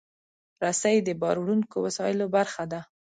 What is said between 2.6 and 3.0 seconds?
ده.